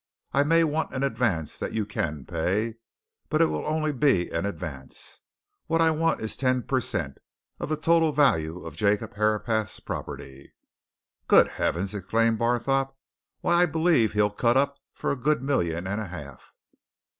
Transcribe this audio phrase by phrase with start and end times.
[0.31, 2.73] "I may want an advance that you can pay
[3.29, 5.21] but it will only be an advance.
[5.67, 7.19] What I want is ten per cent.
[7.59, 10.55] on the total value of Jacob Herapath's property."
[11.27, 12.95] "Good heavens!" exclaimed Barthorpe.
[13.41, 16.55] "Why I believe he'll cut up for a good million and a half!"